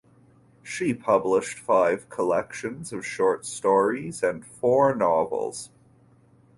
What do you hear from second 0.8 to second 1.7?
published